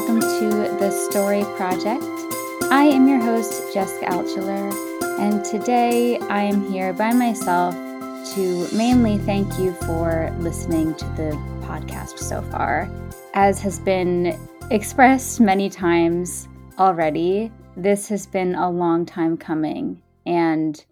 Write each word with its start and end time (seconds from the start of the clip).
welcome 0.00 0.20
to 0.20 0.48
the 0.78 0.90
Story 0.90 1.42
Project. 1.58 2.02
I 2.72 2.84
am 2.84 3.06
your 3.06 3.20
host, 3.20 3.74
Jessica 3.74 4.06
Altschuler, 4.06 4.72
and 5.20 5.44
today 5.44 6.16
I 6.20 6.40
am 6.40 6.72
here 6.72 6.94
by 6.94 7.12
myself 7.12 7.74
to 8.34 8.66
mainly 8.74 9.18
thank 9.18 9.58
you 9.58 9.74
for 9.74 10.34
listening 10.38 10.94
to 10.94 11.04
the 11.16 11.32
podcast 11.60 12.18
so 12.18 12.40
far. 12.40 12.90
As 13.34 13.60
has 13.60 13.78
been 13.78 14.40
expressed 14.70 15.38
many 15.38 15.68
times 15.68 16.48
already, 16.78 17.52
this 17.76 18.08
has 18.08 18.26
been 18.26 18.54
a 18.54 18.70
long 18.70 19.04
time 19.04 19.36
coming, 19.36 20.00
and 20.24 20.82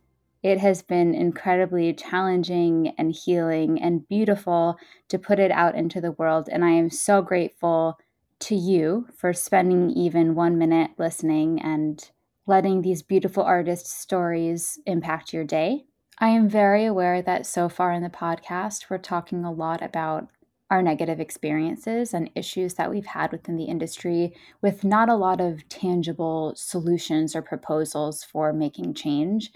it 0.42 0.58
has 0.58 0.82
been 0.82 1.14
incredibly 1.14 1.94
challenging 1.94 2.92
and 2.98 3.14
healing 3.14 3.80
and 3.80 4.06
beautiful 4.06 4.76
to 5.08 5.18
put 5.18 5.38
it 5.38 5.50
out 5.50 5.76
into 5.76 5.98
the 6.02 6.12
world. 6.12 6.50
And 6.52 6.62
I 6.62 6.72
am 6.72 6.90
so 6.90 7.22
grateful 7.22 7.96
to 8.40 8.54
you 8.54 9.06
for 9.16 9.32
spending 9.32 9.90
even 9.90 10.34
one 10.34 10.58
minute 10.58 10.92
listening 10.98 11.60
and 11.60 12.10
letting 12.46 12.82
these 12.82 13.02
beautiful 13.02 13.42
artists' 13.42 13.92
stories 13.92 14.78
impact 14.86 15.32
your 15.32 15.44
day. 15.44 15.84
I 16.18 16.28
am 16.30 16.48
very 16.48 16.84
aware 16.84 17.22
that 17.22 17.46
so 17.46 17.68
far 17.68 17.92
in 17.92 18.02
the 18.02 18.08
podcast, 18.08 18.90
we're 18.90 18.98
talking 18.98 19.44
a 19.44 19.52
lot 19.52 19.82
about 19.82 20.28
our 20.70 20.82
negative 20.82 21.20
experiences 21.20 22.12
and 22.12 22.30
issues 22.34 22.74
that 22.74 22.90
we've 22.90 23.06
had 23.06 23.32
within 23.32 23.56
the 23.56 23.64
industry 23.64 24.34
with 24.60 24.84
not 24.84 25.08
a 25.08 25.16
lot 25.16 25.40
of 25.40 25.66
tangible 25.68 26.52
solutions 26.56 27.34
or 27.34 27.40
proposals 27.42 28.22
for 28.22 28.52
making 28.52 28.94
change. 28.94 29.50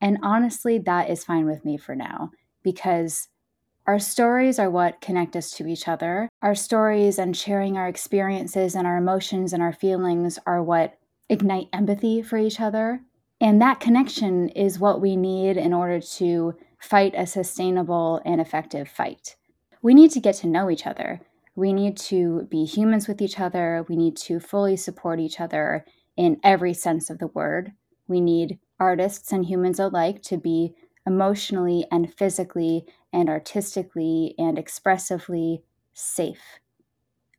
And 0.00 0.18
honestly, 0.22 0.78
that 0.78 1.08
is 1.08 1.24
fine 1.24 1.46
with 1.46 1.64
me 1.64 1.76
for 1.76 1.94
now 1.94 2.30
because 2.62 3.28
our 3.86 3.98
stories 3.98 4.58
are 4.58 4.70
what 4.70 5.00
connect 5.00 5.36
us 5.36 5.50
to 5.52 5.66
each 5.66 5.86
other. 5.86 6.28
Our 6.42 6.54
stories 6.54 7.18
and 7.18 7.36
sharing 7.36 7.76
our 7.76 7.86
experiences 7.86 8.74
and 8.74 8.86
our 8.86 8.96
emotions 8.96 9.52
and 9.52 9.62
our 9.62 9.72
feelings 9.72 10.38
are 10.46 10.62
what 10.62 10.98
ignite 11.28 11.68
empathy 11.72 12.22
for 12.22 12.36
each 12.36 12.60
other. 12.60 13.00
And 13.40 13.60
that 13.60 13.80
connection 13.80 14.48
is 14.50 14.78
what 14.78 15.00
we 15.00 15.16
need 15.16 15.56
in 15.56 15.72
order 15.72 16.00
to 16.00 16.54
fight 16.80 17.14
a 17.16 17.26
sustainable 17.26 18.20
and 18.24 18.40
effective 18.40 18.88
fight. 18.88 19.36
We 19.82 19.94
need 19.94 20.10
to 20.12 20.20
get 20.20 20.36
to 20.36 20.48
know 20.48 20.70
each 20.70 20.86
other. 20.86 21.20
We 21.54 21.72
need 21.72 21.96
to 21.98 22.46
be 22.50 22.64
humans 22.64 23.06
with 23.06 23.22
each 23.22 23.38
other. 23.38 23.84
We 23.88 23.96
need 23.96 24.16
to 24.18 24.40
fully 24.40 24.76
support 24.76 25.20
each 25.20 25.40
other 25.40 25.84
in 26.16 26.40
every 26.42 26.74
sense 26.74 27.08
of 27.08 27.18
the 27.18 27.28
word. 27.28 27.72
We 28.08 28.20
need 28.20 28.58
artists 28.80 29.32
and 29.32 29.44
humans 29.44 29.78
alike 29.78 30.22
to 30.22 30.36
be 30.36 30.74
emotionally 31.06 31.86
and 31.90 32.12
physically 32.12 32.84
and 33.12 33.28
artistically 33.28 34.34
and 34.38 34.58
expressively 34.58 35.62
safe 35.94 36.58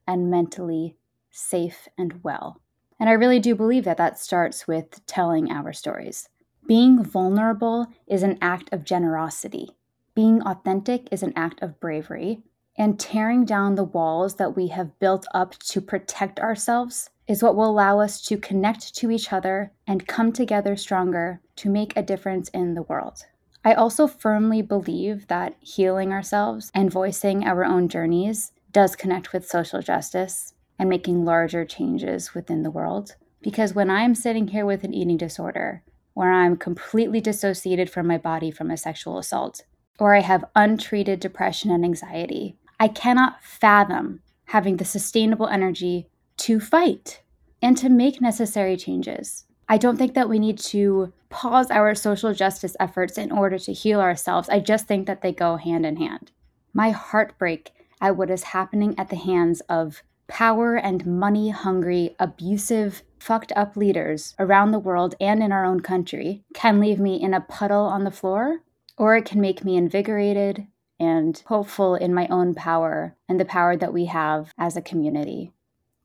and 0.07 0.31
mentally 0.31 0.95
safe 1.29 1.87
and 1.97 2.23
well. 2.23 2.61
And 2.99 3.09
I 3.09 3.13
really 3.13 3.39
do 3.39 3.53
believe 3.53 3.83
that 3.83 3.97
that 3.97 4.17
starts 4.17 4.67
with 4.67 5.05
telling 5.05 5.51
our 5.51 5.73
stories. 5.73 6.29
Being 6.67 7.03
vulnerable 7.03 7.87
is 8.07 8.23
an 8.23 8.37
act 8.41 8.73
of 8.73 8.83
generosity. 8.83 9.69
Being 10.15 10.41
authentic 10.41 11.07
is 11.11 11.21
an 11.21 11.33
act 11.35 11.61
of 11.61 11.79
bravery. 11.79 12.41
And 12.77 12.99
tearing 12.99 13.45
down 13.45 13.75
the 13.75 13.83
walls 13.83 14.35
that 14.35 14.55
we 14.55 14.67
have 14.67 14.99
built 14.99 15.25
up 15.33 15.57
to 15.59 15.81
protect 15.81 16.39
ourselves 16.39 17.09
is 17.27 17.43
what 17.43 17.55
will 17.55 17.69
allow 17.69 17.99
us 17.99 18.21
to 18.23 18.37
connect 18.37 18.95
to 18.95 19.11
each 19.11 19.33
other 19.33 19.71
and 19.85 20.07
come 20.07 20.31
together 20.31 20.75
stronger 20.75 21.41
to 21.57 21.69
make 21.69 21.95
a 21.95 22.03
difference 22.03 22.49
in 22.49 22.73
the 22.73 22.83
world. 22.83 23.25
I 23.67 23.73
also 23.73 24.07
firmly 24.07 24.61
believe 24.61 25.27
that 25.27 25.57
healing 25.59 26.13
ourselves 26.13 26.71
and 26.73 26.89
voicing 26.89 27.43
our 27.43 27.65
own 27.65 27.89
journeys 27.89 28.53
does 28.71 28.95
connect 28.95 29.33
with 29.33 29.45
social 29.45 29.81
justice 29.81 30.53
and 30.79 30.87
making 30.87 31.25
larger 31.25 31.65
changes 31.65 32.33
within 32.33 32.63
the 32.63 32.71
world. 32.71 33.15
Because 33.41 33.75
when 33.75 33.89
I'm 33.89 34.15
sitting 34.15 34.47
here 34.47 34.65
with 34.65 34.85
an 34.85 34.93
eating 34.93 35.17
disorder, 35.17 35.83
where 36.13 36.31
I'm 36.31 36.55
completely 36.55 37.19
dissociated 37.19 37.89
from 37.89 38.07
my 38.07 38.17
body 38.17 38.51
from 38.51 38.71
a 38.71 38.77
sexual 38.77 39.17
assault, 39.17 39.63
or 39.99 40.15
I 40.15 40.21
have 40.21 40.45
untreated 40.55 41.19
depression 41.19 41.69
and 41.69 41.83
anxiety, 41.83 42.55
I 42.79 42.87
cannot 42.87 43.43
fathom 43.43 44.21
having 44.45 44.77
the 44.77 44.85
sustainable 44.85 45.47
energy 45.49 46.07
to 46.37 46.61
fight 46.61 47.21
and 47.61 47.77
to 47.79 47.89
make 47.89 48.21
necessary 48.21 48.77
changes. 48.77 49.43
I 49.67 49.77
don't 49.77 49.97
think 49.97 50.13
that 50.13 50.29
we 50.29 50.39
need 50.39 50.57
to 50.59 51.11
pause 51.29 51.69
our 51.71 51.95
social 51.95 52.33
justice 52.33 52.75
efforts 52.79 53.17
in 53.17 53.31
order 53.31 53.57
to 53.59 53.73
heal 53.73 53.99
ourselves. 53.99 54.49
I 54.49 54.59
just 54.59 54.87
think 54.87 55.07
that 55.07 55.21
they 55.21 55.31
go 55.31 55.57
hand 55.57 55.85
in 55.85 55.97
hand. 55.97 56.31
My 56.73 56.91
heartbreak 56.91 57.73
at 57.99 58.17
what 58.17 58.29
is 58.29 58.43
happening 58.43 58.97
at 58.97 59.09
the 59.09 59.15
hands 59.15 59.61
of 59.61 60.03
power 60.27 60.75
and 60.75 61.05
money 61.05 61.49
hungry, 61.49 62.15
abusive, 62.19 63.03
fucked 63.19 63.51
up 63.55 63.75
leaders 63.75 64.35
around 64.37 64.71
the 64.71 64.79
world 64.79 65.15
and 65.19 65.41
in 65.41 65.51
our 65.51 65.65
own 65.65 65.79
country 65.79 66.43
can 66.53 66.79
leave 66.79 66.99
me 66.99 67.21
in 67.21 67.33
a 67.33 67.41
puddle 67.41 67.85
on 67.85 68.03
the 68.03 68.11
floor, 68.11 68.59
or 68.97 69.15
it 69.15 69.25
can 69.25 69.41
make 69.41 69.63
me 69.63 69.75
invigorated 69.75 70.67
and 70.99 71.43
hopeful 71.47 71.95
in 71.95 72.13
my 72.13 72.27
own 72.27 72.53
power 72.53 73.15
and 73.29 73.39
the 73.39 73.45
power 73.45 73.75
that 73.77 73.93
we 73.93 74.05
have 74.05 74.51
as 74.57 74.75
a 74.75 74.81
community. 74.81 75.51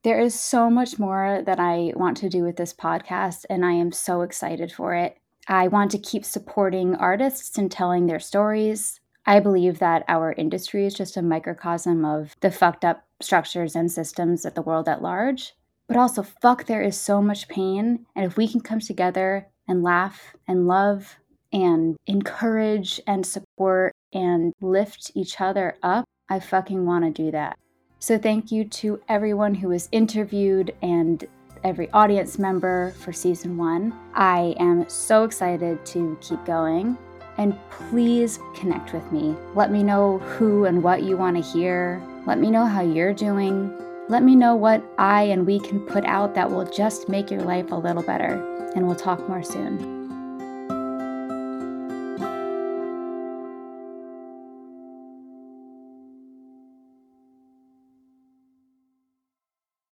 There 0.04 0.18
is 0.18 0.38
so 0.38 0.68
much 0.68 0.98
more 0.98 1.42
that 1.46 1.60
I 1.60 1.92
want 1.94 2.16
to 2.18 2.28
do 2.28 2.42
with 2.42 2.56
this 2.56 2.74
podcast, 2.74 3.44
and 3.48 3.64
I 3.64 3.70
am 3.72 3.92
so 3.92 4.22
excited 4.22 4.72
for 4.72 4.96
it. 4.96 5.16
I 5.46 5.68
want 5.68 5.92
to 5.92 5.98
keep 5.98 6.24
supporting 6.24 6.96
artists 6.96 7.56
and 7.56 7.70
telling 7.70 8.06
their 8.06 8.18
stories. 8.18 8.98
I 9.26 9.38
believe 9.38 9.78
that 9.78 10.04
our 10.08 10.32
industry 10.32 10.86
is 10.86 10.94
just 10.94 11.16
a 11.16 11.22
microcosm 11.22 12.04
of 12.04 12.34
the 12.40 12.50
fucked 12.50 12.84
up 12.84 13.04
structures 13.20 13.76
and 13.76 13.92
systems 13.92 14.44
of 14.44 14.54
the 14.54 14.62
world 14.62 14.88
at 14.88 15.02
large. 15.02 15.54
But 15.86 15.96
also, 15.96 16.24
fuck, 16.24 16.66
there 16.66 16.82
is 16.82 16.98
so 16.98 17.22
much 17.22 17.46
pain. 17.46 18.04
And 18.16 18.24
if 18.24 18.36
we 18.36 18.48
can 18.48 18.60
come 18.60 18.80
together 18.80 19.46
and 19.68 19.84
laugh 19.84 20.34
and 20.48 20.66
love 20.66 21.16
and 21.52 21.96
encourage 22.08 23.00
and 23.06 23.24
support 23.24 23.94
and 24.12 24.52
lift 24.60 25.12
each 25.14 25.40
other 25.40 25.76
up, 25.80 26.06
I 26.28 26.40
fucking 26.40 26.86
want 26.86 27.04
to 27.04 27.22
do 27.22 27.30
that. 27.30 27.56
So, 28.02 28.18
thank 28.18 28.50
you 28.50 28.64
to 28.64 29.00
everyone 29.08 29.54
who 29.54 29.68
was 29.68 29.88
interviewed 29.92 30.74
and 30.82 31.24
every 31.62 31.88
audience 31.92 32.36
member 32.36 32.90
for 32.98 33.12
season 33.12 33.56
one. 33.56 33.96
I 34.12 34.56
am 34.58 34.88
so 34.88 35.22
excited 35.22 35.86
to 35.86 36.18
keep 36.20 36.44
going. 36.44 36.98
And 37.38 37.56
please 37.70 38.40
connect 38.56 38.92
with 38.92 39.12
me. 39.12 39.36
Let 39.54 39.70
me 39.70 39.84
know 39.84 40.18
who 40.18 40.64
and 40.64 40.82
what 40.82 41.04
you 41.04 41.16
want 41.16 41.36
to 41.36 41.42
hear. 41.52 42.02
Let 42.26 42.40
me 42.40 42.50
know 42.50 42.66
how 42.66 42.82
you're 42.82 43.14
doing. 43.14 43.72
Let 44.08 44.24
me 44.24 44.34
know 44.34 44.56
what 44.56 44.82
I 44.98 45.22
and 45.22 45.46
we 45.46 45.60
can 45.60 45.78
put 45.78 46.04
out 46.04 46.34
that 46.34 46.50
will 46.50 46.64
just 46.64 47.08
make 47.08 47.30
your 47.30 47.42
life 47.42 47.70
a 47.70 47.76
little 47.76 48.02
better. 48.02 48.32
And 48.74 48.84
we'll 48.84 48.96
talk 48.96 49.28
more 49.28 49.44
soon. 49.44 49.91